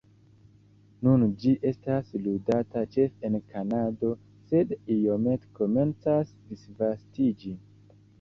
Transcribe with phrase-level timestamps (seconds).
[1.07, 4.09] Nun ĝi estas ludata ĉefe en Kanado,
[4.53, 7.53] sed iomete komencas disvastiĝi.